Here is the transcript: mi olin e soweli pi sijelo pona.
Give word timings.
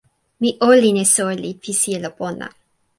mi 0.41 0.49
olin 0.69 0.95
e 1.03 1.05
soweli 1.13 1.51
pi 1.61 1.71
sijelo 1.81 2.09
pona. 2.19 2.47